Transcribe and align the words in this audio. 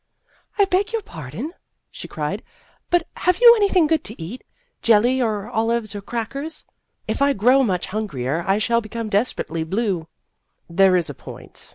"I 0.57 0.65
beg 0.65 0.91
your 0.91 1.03
pardon," 1.03 1.53
she 1.91 2.07
cried," 2.07 2.41
but 2.89 3.05
have 3.17 3.37
you 3.39 3.55
anything 3.55 3.85
good 3.85 4.03
to 4.05 4.19
eat 4.19 4.43
jelly 4.81 5.21
or 5.21 5.47
olives 5.51 5.93
or 5.93 6.01
crackers? 6.01 6.65
If 7.07 7.21
I 7.21 7.33
grow 7.33 7.61
much 7.61 7.85
hungrier, 7.85 8.43
I 8.47 8.57
shall 8.57 8.81
become 8.81 9.09
desperately 9.09 9.63
blue." 9.63 10.07
There 10.67 10.95
is 10.95 11.11
a 11.11 11.13
point. 11.13 11.69